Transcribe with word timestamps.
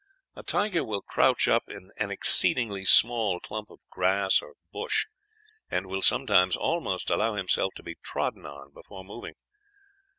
A 0.35 0.41
tiger 0.41 0.83
will 0.83 1.03
crouch 1.03 1.47
up 1.47 1.65
in 1.67 1.91
an 1.99 2.09
exceedingly 2.09 2.85
small 2.85 3.39
clump 3.39 3.69
of 3.69 3.81
grass 3.91 4.41
or 4.41 4.55
bush, 4.73 5.05
and 5.69 5.85
will 5.85 6.01
sometimes 6.01 6.55
almost 6.55 7.11
allow 7.11 7.35
himself 7.35 7.75
to 7.75 7.83
be 7.83 7.97
trodden 8.01 8.47
on 8.47 8.73
before 8.73 9.03
moving. 9.05 9.35